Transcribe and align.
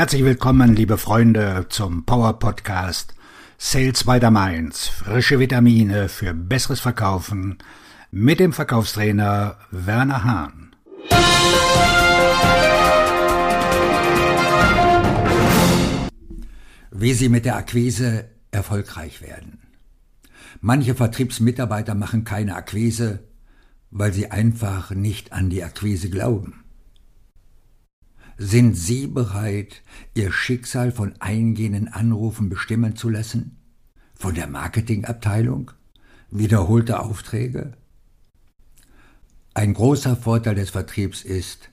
Herzlich 0.00 0.24
willkommen, 0.24 0.74
liebe 0.74 0.96
Freunde, 0.96 1.66
zum 1.68 2.06
Power 2.06 2.38
Podcast 2.38 3.14
Sales 3.58 4.04
by 4.04 4.18
the 4.18 4.30
Mainz. 4.30 4.86
Frische 4.88 5.38
Vitamine 5.38 6.08
für 6.08 6.32
besseres 6.32 6.80
Verkaufen 6.80 7.58
mit 8.10 8.40
dem 8.40 8.54
Verkaufstrainer 8.54 9.58
Werner 9.70 10.24
Hahn. 10.24 10.74
Wie 16.90 17.12
Sie 17.12 17.28
mit 17.28 17.44
der 17.44 17.56
Akquise 17.56 18.24
erfolgreich 18.52 19.20
werden. 19.20 19.58
Manche 20.62 20.94
Vertriebsmitarbeiter 20.94 21.94
machen 21.94 22.24
keine 22.24 22.56
Akquise, 22.56 23.18
weil 23.90 24.14
sie 24.14 24.30
einfach 24.30 24.92
nicht 24.92 25.34
an 25.34 25.50
die 25.50 25.62
Akquise 25.62 26.08
glauben. 26.08 26.64
Sind 28.42 28.74
Sie 28.74 29.06
bereit, 29.06 29.82
Ihr 30.14 30.32
Schicksal 30.32 30.92
von 30.92 31.12
eingehenden 31.20 31.88
Anrufen 31.88 32.48
bestimmen 32.48 32.96
zu 32.96 33.10
lassen? 33.10 33.58
Von 34.14 34.34
der 34.34 34.46
Marketingabteilung? 34.46 35.72
Wiederholte 36.30 37.00
Aufträge? 37.00 37.74
Ein 39.52 39.74
großer 39.74 40.16
Vorteil 40.16 40.54
des 40.54 40.70
Vertriebs 40.70 41.20
ist, 41.22 41.68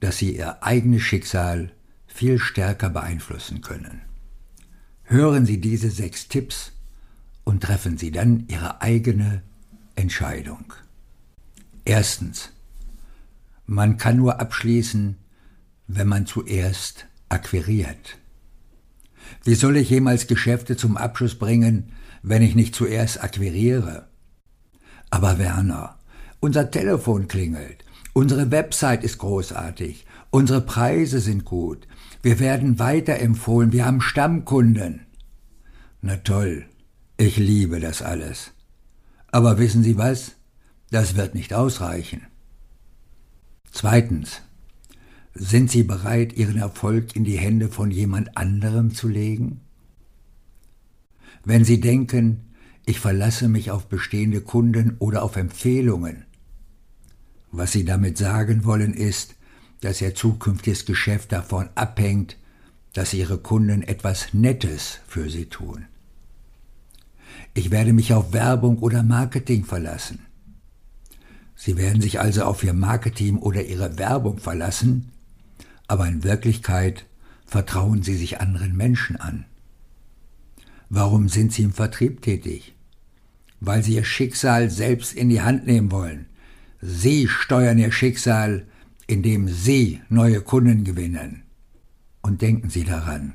dass 0.00 0.18
Sie 0.18 0.36
Ihr 0.36 0.62
eigenes 0.62 1.00
Schicksal 1.00 1.72
viel 2.06 2.38
stärker 2.38 2.90
beeinflussen 2.90 3.62
können. 3.62 4.02
Hören 5.04 5.46
Sie 5.46 5.62
diese 5.62 5.90
sechs 5.90 6.28
Tipps 6.28 6.72
und 7.42 7.62
treffen 7.62 7.96
Sie 7.96 8.10
dann 8.10 8.44
Ihre 8.48 8.82
eigene 8.82 9.40
Entscheidung. 9.96 10.74
Erstens. 11.86 12.50
Man 13.64 13.96
kann 13.96 14.18
nur 14.18 14.40
abschließen, 14.40 15.16
wenn 15.94 16.08
man 16.08 16.26
zuerst 16.26 17.06
akquiriert. 17.28 18.18
Wie 19.44 19.54
soll 19.54 19.76
ich 19.76 19.90
jemals 19.90 20.26
Geschäfte 20.26 20.76
zum 20.76 20.96
Abschluss 20.96 21.38
bringen, 21.38 21.92
wenn 22.22 22.42
ich 22.42 22.54
nicht 22.54 22.74
zuerst 22.74 23.22
akquiriere? 23.22 24.08
Aber 25.10 25.38
Werner, 25.38 25.98
unser 26.40 26.70
Telefon 26.70 27.28
klingelt, 27.28 27.84
unsere 28.14 28.50
Website 28.50 29.04
ist 29.04 29.18
großartig, 29.18 30.06
unsere 30.30 30.62
Preise 30.62 31.20
sind 31.20 31.44
gut, 31.44 31.86
wir 32.22 32.38
werden 32.38 32.78
weiterempfohlen, 32.78 33.72
wir 33.72 33.84
haben 33.84 34.00
Stammkunden. 34.00 35.06
Na 36.00 36.16
toll, 36.16 36.66
ich 37.16 37.36
liebe 37.36 37.80
das 37.80 38.00
alles. 38.00 38.52
Aber 39.30 39.58
wissen 39.58 39.82
Sie 39.82 39.98
was? 39.98 40.36
Das 40.90 41.16
wird 41.16 41.34
nicht 41.34 41.54
ausreichen. 41.54 42.26
Zweitens. 43.70 44.42
Sind 45.34 45.70
Sie 45.70 45.82
bereit, 45.82 46.34
Ihren 46.34 46.58
Erfolg 46.58 47.16
in 47.16 47.24
die 47.24 47.38
Hände 47.38 47.68
von 47.68 47.90
jemand 47.90 48.36
anderem 48.36 48.94
zu 48.94 49.08
legen? 49.08 49.60
Wenn 51.44 51.64
Sie 51.64 51.80
denken, 51.80 52.52
ich 52.84 53.00
verlasse 53.00 53.48
mich 53.48 53.70
auf 53.70 53.86
bestehende 53.86 54.40
Kunden 54.40 54.96
oder 54.98 55.22
auf 55.22 55.36
Empfehlungen, 55.36 56.24
was 57.50 57.72
Sie 57.72 57.84
damit 57.84 58.18
sagen 58.18 58.64
wollen 58.64 58.92
ist, 58.92 59.34
dass 59.80 60.00
Ihr 60.00 60.14
zukünftiges 60.14 60.84
Geschäft 60.84 61.32
davon 61.32 61.68
abhängt, 61.74 62.36
dass 62.92 63.14
Ihre 63.14 63.38
Kunden 63.38 63.82
etwas 63.82 64.34
Nettes 64.34 65.00
für 65.06 65.30
Sie 65.30 65.46
tun. 65.46 65.86
Ich 67.54 67.70
werde 67.70 67.92
mich 67.92 68.12
auf 68.12 68.32
Werbung 68.32 68.78
oder 68.78 69.02
Marketing 69.02 69.64
verlassen. 69.64 70.20
Sie 71.56 71.76
werden 71.76 72.02
sich 72.02 72.20
also 72.20 72.44
auf 72.44 72.62
Ihr 72.62 72.74
Marketing 72.74 73.38
oder 73.38 73.64
Ihre 73.64 73.98
Werbung 73.98 74.38
verlassen, 74.38 75.12
aber 75.92 76.08
in 76.08 76.24
Wirklichkeit 76.24 77.04
vertrauen 77.44 78.02
sie 78.02 78.16
sich 78.16 78.40
anderen 78.40 78.74
Menschen 78.74 79.16
an. 79.16 79.44
Warum 80.88 81.28
sind 81.28 81.52
sie 81.52 81.64
im 81.64 81.74
Vertrieb 81.74 82.22
tätig? 82.22 82.74
Weil 83.60 83.82
sie 83.82 83.96
ihr 83.96 84.04
Schicksal 84.04 84.70
selbst 84.70 85.12
in 85.12 85.28
die 85.28 85.42
Hand 85.42 85.66
nehmen 85.66 85.90
wollen. 85.90 86.24
Sie 86.80 87.28
steuern 87.28 87.76
ihr 87.76 87.92
Schicksal, 87.92 88.66
indem 89.06 89.48
sie 89.48 90.00
neue 90.08 90.40
Kunden 90.40 90.84
gewinnen. 90.84 91.42
Und 92.22 92.40
denken 92.40 92.70
Sie 92.70 92.84
daran, 92.84 93.34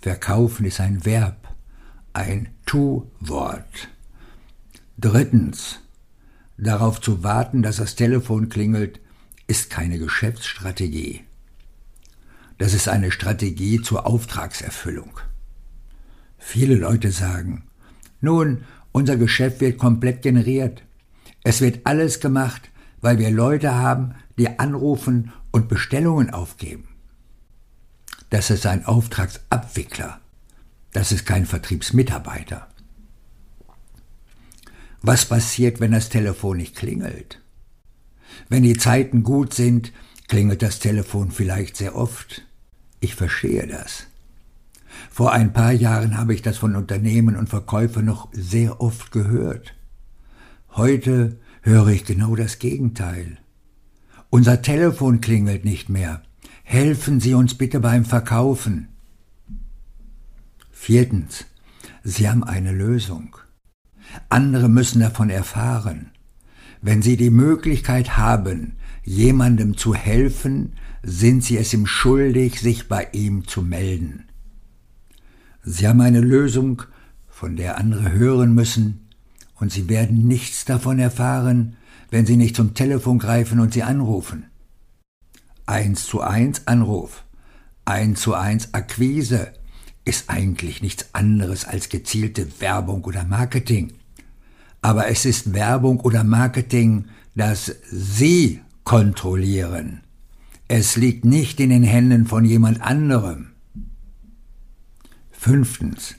verkaufen 0.00 0.66
ist 0.66 0.78
ein 0.78 1.04
Verb, 1.04 1.52
ein 2.12 2.50
Tu-Wort. 2.64 3.88
Drittens, 4.98 5.80
darauf 6.58 7.00
zu 7.00 7.24
warten, 7.24 7.64
dass 7.64 7.78
das 7.78 7.96
Telefon 7.96 8.50
klingelt, 8.50 9.00
ist 9.48 9.68
keine 9.68 9.98
Geschäftsstrategie. 9.98 11.24
Das 12.58 12.74
ist 12.74 12.88
eine 12.88 13.12
Strategie 13.12 13.80
zur 13.80 14.06
Auftragserfüllung. 14.06 15.20
Viele 16.38 16.74
Leute 16.74 17.12
sagen, 17.12 17.64
nun, 18.20 18.64
unser 18.92 19.16
Geschäft 19.16 19.60
wird 19.60 19.78
komplett 19.78 20.22
generiert. 20.22 20.82
Es 21.44 21.60
wird 21.60 21.80
alles 21.84 22.20
gemacht, 22.20 22.70
weil 23.00 23.18
wir 23.18 23.30
Leute 23.30 23.74
haben, 23.74 24.16
die 24.38 24.58
anrufen 24.58 25.32
und 25.52 25.68
Bestellungen 25.68 26.30
aufgeben. 26.30 26.88
Das 28.30 28.50
ist 28.50 28.66
ein 28.66 28.84
Auftragsabwickler. 28.84 30.20
Das 30.92 31.12
ist 31.12 31.26
kein 31.26 31.46
Vertriebsmitarbeiter. 31.46 32.66
Was 35.00 35.26
passiert, 35.26 35.80
wenn 35.80 35.92
das 35.92 36.08
Telefon 36.08 36.56
nicht 36.56 36.74
klingelt? 36.74 37.40
Wenn 38.48 38.64
die 38.64 38.76
Zeiten 38.76 39.22
gut 39.22 39.54
sind, 39.54 39.92
klingelt 40.26 40.62
das 40.62 40.80
Telefon 40.80 41.30
vielleicht 41.30 41.76
sehr 41.76 41.94
oft. 41.94 42.47
Ich 43.00 43.14
verstehe 43.14 43.66
das. 43.66 44.06
Vor 45.10 45.32
ein 45.32 45.52
paar 45.52 45.72
Jahren 45.72 46.16
habe 46.16 46.34
ich 46.34 46.42
das 46.42 46.58
von 46.58 46.74
Unternehmen 46.74 47.36
und 47.36 47.48
Verkäufern 47.48 48.04
noch 48.04 48.28
sehr 48.32 48.80
oft 48.80 49.12
gehört. 49.12 49.74
Heute 50.70 51.38
höre 51.62 51.88
ich 51.88 52.04
genau 52.04 52.34
das 52.36 52.58
Gegenteil. 52.58 53.38
Unser 54.30 54.62
Telefon 54.62 55.20
klingelt 55.20 55.64
nicht 55.64 55.88
mehr. 55.88 56.22
Helfen 56.62 57.20
Sie 57.20 57.34
uns 57.34 57.54
bitte 57.54 57.80
beim 57.80 58.04
Verkaufen. 58.04 58.88
Viertens. 60.70 61.46
Sie 62.04 62.28
haben 62.28 62.44
eine 62.44 62.72
Lösung. 62.72 63.36
Andere 64.28 64.68
müssen 64.68 65.00
davon 65.00 65.30
erfahren. 65.30 66.10
Wenn 66.80 67.02
Sie 67.02 67.16
die 67.16 67.30
Möglichkeit 67.30 68.16
haben, 68.16 68.74
jemandem 69.04 69.76
zu 69.76 69.94
helfen, 69.94 70.74
sind 71.02 71.42
sie 71.44 71.56
es 71.56 71.72
ihm 71.72 71.86
schuldig, 71.86 72.60
sich 72.60 72.88
bei 72.88 73.08
ihm 73.12 73.46
zu 73.46 73.62
melden. 73.62 74.24
Sie 75.62 75.88
haben 75.88 76.00
eine 76.00 76.20
Lösung, 76.20 76.82
von 77.28 77.56
der 77.56 77.78
andere 77.78 78.12
hören 78.12 78.54
müssen, 78.54 79.08
und 79.54 79.72
sie 79.72 79.88
werden 79.88 80.26
nichts 80.26 80.64
davon 80.64 80.98
erfahren, 80.98 81.76
wenn 82.10 82.26
sie 82.26 82.36
nicht 82.36 82.56
zum 82.56 82.74
Telefon 82.74 83.18
greifen 83.18 83.60
und 83.60 83.72
sie 83.72 83.82
anrufen. 83.82 84.46
Eins 85.66 86.06
zu 86.06 86.20
eins 86.20 86.66
Anruf, 86.66 87.24
eins 87.84 88.20
zu 88.20 88.34
eins 88.34 88.74
Akquise 88.74 89.52
ist 90.04 90.30
eigentlich 90.30 90.80
nichts 90.80 91.14
anderes 91.14 91.64
als 91.64 91.88
gezielte 91.88 92.60
Werbung 92.60 93.04
oder 93.04 93.24
Marketing. 93.24 93.92
Aber 94.80 95.08
es 95.08 95.24
ist 95.24 95.52
Werbung 95.52 96.00
oder 96.00 96.24
Marketing, 96.24 97.06
das 97.34 97.74
Sie 97.90 98.60
kontrollieren. 98.84 100.02
Es 100.68 100.96
liegt 100.96 101.24
nicht 101.24 101.60
in 101.60 101.70
den 101.70 101.82
Händen 101.82 102.26
von 102.26 102.44
jemand 102.44 102.80
anderem. 102.82 103.48
Fünftens. 105.30 106.14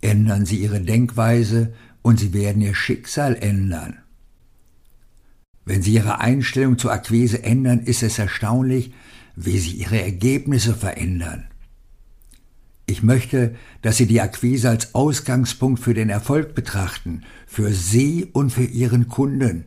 Ändern 0.00 0.44
Sie 0.44 0.56
Ihre 0.56 0.80
Denkweise 0.80 1.72
und 2.02 2.20
Sie 2.20 2.32
werden 2.32 2.60
Ihr 2.62 2.74
Schicksal 2.74 3.36
ändern. 3.36 3.98
Wenn 5.64 5.82
Sie 5.82 5.94
Ihre 5.94 6.20
Einstellung 6.20 6.78
zur 6.78 6.92
Akquise 6.92 7.42
ändern, 7.42 7.80
ist 7.80 8.02
es 8.02 8.18
erstaunlich, 8.18 8.92
wie 9.36 9.58
Sie 9.58 9.72
Ihre 9.72 10.02
Ergebnisse 10.02 10.74
verändern. 10.74 11.46
Ich 12.86 13.02
möchte, 13.02 13.54
dass 13.82 13.96
Sie 13.96 14.06
die 14.06 14.20
Akquise 14.20 14.68
als 14.68 14.94
Ausgangspunkt 14.94 15.80
für 15.80 15.94
den 15.94 16.10
Erfolg 16.10 16.54
betrachten, 16.54 17.22
für 17.46 17.72
Sie 17.72 18.26
und 18.32 18.50
für 18.50 18.64
Ihren 18.64 19.08
Kunden. 19.08 19.64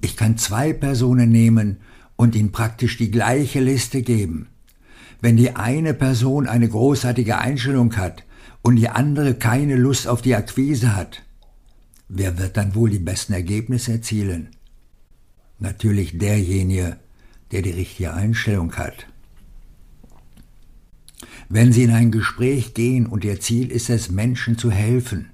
Ich 0.00 0.16
kann 0.16 0.38
zwei 0.38 0.72
Personen 0.72 1.30
nehmen 1.30 1.78
und 2.16 2.34
ihnen 2.34 2.52
praktisch 2.52 2.96
die 2.96 3.10
gleiche 3.10 3.60
Liste 3.60 4.02
geben. 4.02 4.48
Wenn 5.20 5.36
die 5.36 5.56
eine 5.56 5.94
Person 5.94 6.46
eine 6.46 6.68
großartige 6.68 7.38
Einstellung 7.38 7.96
hat 7.96 8.24
und 8.62 8.76
die 8.76 8.88
andere 8.88 9.34
keine 9.34 9.76
Lust 9.76 10.08
auf 10.08 10.22
die 10.22 10.34
Akquise 10.34 10.94
hat, 10.94 11.22
wer 12.08 12.38
wird 12.38 12.56
dann 12.56 12.74
wohl 12.74 12.90
die 12.90 12.98
besten 12.98 13.32
Ergebnisse 13.32 13.92
erzielen? 13.92 14.50
Natürlich 15.58 16.18
derjenige, 16.18 16.96
der 17.52 17.62
die 17.62 17.70
richtige 17.70 18.12
Einstellung 18.12 18.72
hat. 18.76 19.06
Wenn 21.48 21.72
Sie 21.72 21.84
in 21.84 21.90
ein 21.90 22.10
Gespräch 22.10 22.74
gehen 22.74 23.06
und 23.06 23.24
Ihr 23.24 23.40
Ziel 23.40 23.70
ist 23.70 23.90
es, 23.90 24.10
Menschen 24.10 24.58
zu 24.58 24.70
helfen, 24.70 25.30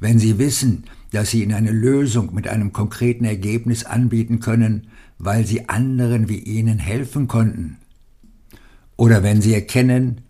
wenn 0.00 0.18
Sie 0.18 0.38
wissen, 0.38 0.84
dass 1.12 1.30
Sie 1.30 1.42
Ihnen 1.42 1.54
eine 1.54 1.70
Lösung 1.70 2.34
mit 2.34 2.48
einem 2.48 2.72
konkreten 2.72 3.24
Ergebnis 3.24 3.84
anbieten 3.84 4.40
können, 4.40 4.88
weil 5.18 5.46
Sie 5.46 5.68
anderen 5.68 6.28
wie 6.28 6.38
Ihnen 6.38 6.78
helfen 6.78 7.28
konnten, 7.28 7.78
Oder 8.96 9.22
wenn 9.22 9.40
Sie 9.42 9.54
erkennen, 9.54 10.22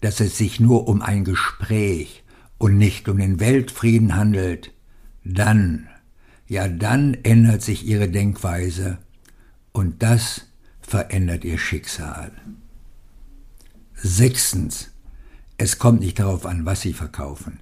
dass 0.00 0.20
es 0.20 0.36
sich 0.36 0.60
nur 0.60 0.88
um 0.88 1.02
ein 1.02 1.24
Gespräch 1.24 2.24
und 2.58 2.76
nicht 2.76 3.08
um 3.08 3.18
den 3.18 3.40
Weltfrieden 3.40 4.16
handelt, 4.16 4.72
dann, 5.24 5.88
ja 6.48 6.68
dann 6.68 7.14
ändert 7.22 7.62
sich 7.62 7.86
Ihre 7.86 8.08
Denkweise 8.08 8.98
und 9.72 10.02
das 10.02 10.48
verändert 10.80 11.44
Ihr 11.44 11.58
Schicksal. 11.58 12.32
Sechstens, 13.96 14.90
es 15.56 15.78
kommt 15.78 16.00
nicht 16.00 16.18
darauf 16.18 16.44
an, 16.44 16.66
was 16.66 16.82
Sie 16.82 16.92
verkaufen. 16.92 17.60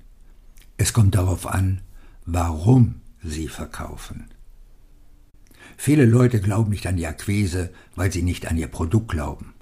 Es 0.77 0.93
kommt 0.93 1.15
darauf 1.15 1.47
an, 1.47 1.81
warum 2.27 2.97
Sie 3.23 3.49
verkaufen. 3.49 4.27
Viele 5.77 6.05
Leute 6.05 6.41
glauben 6.41 6.71
nicht 6.71 6.87
an 6.87 6.97
die 6.97 7.07
Akquise, 7.07 7.71
weil 7.95 8.13
sie 8.13 8.23
nicht 8.23 8.47
an 8.47 8.57
ihr 8.57 8.69
Produkt 8.69 9.09
glauben. 9.09 9.55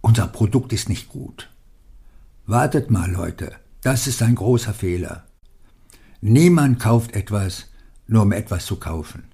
Unser 0.00 0.26
Produkt 0.26 0.72
ist 0.72 0.88
nicht 0.88 1.08
gut. 1.08 1.50
Wartet 2.46 2.90
mal, 2.90 3.10
Leute, 3.10 3.52
das 3.82 4.06
ist 4.06 4.22
ein 4.22 4.34
großer 4.34 4.74
Fehler. 4.74 5.24
Niemand 6.20 6.80
kauft 6.80 7.14
etwas, 7.14 7.70
nur 8.06 8.22
um 8.22 8.32
etwas 8.32 8.66
zu 8.66 8.76
kaufen. 8.76 9.24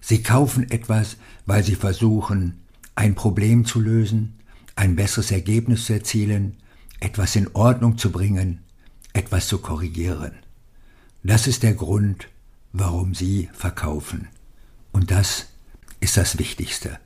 Sie 0.00 0.22
kaufen 0.22 0.70
etwas, 0.70 1.16
weil 1.46 1.62
sie 1.62 1.76
versuchen, 1.76 2.64
ein 2.94 3.14
Problem 3.14 3.64
zu 3.64 3.80
lösen, 3.80 4.38
ein 4.76 4.96
besseres 4.96 5.30
Ergebnis 5.30 5.86
zu 5.86 5.94
erzielen, 5.94 6.56
etwas 7.00 7.36
in 7.36 7.48
Ordnung 7.54 7.98
zu 7.98 8.10
bringen, 8.10 8.60
etwas 9.12 9.46
zu 9.48 9.58
korrigieren. 9.58 10.32
Das 11.22 11.46
ist 11.46 11.62
der 11.62 11.74
Grund, 11.74 12.28
warum 12.72 13.14
Sie 13.14 13.48
verkaufen. 13.52 14.28
Und 14.92 15.10
das 15.10 15.46
ist 16.00 16.16
das 16.16 16.38
Wichtigste. 16.38 16.98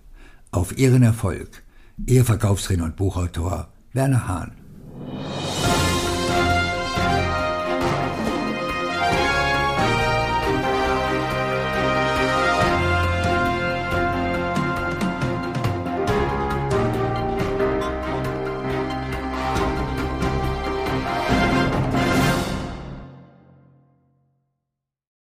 Auf 0.50 0.76
Ihren 0.76 1.02
Erfolg. 1.02 1.62
Ihr 2.06 2.24
Verkaufstrainer 2.24 2.84
und 2.84 2.96
Buchautor 2.96 3.72
Werner 3.92 4.28
Hahn. 4.28 4.52